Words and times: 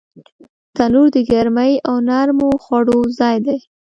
تنور 0.75 1.07
د 1.15 1.17
ګرمۍ 1.31 1.73
او 1.87 1.95
نرمو 2.07 2.49
خوړو 2.63 2.97
ځای 3.19 3.37
دی 3.45 3.57